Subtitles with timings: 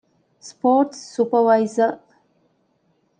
[0.47, 1.89] ސްޕޯރޓްސް ސުޕަރވައިޒަރ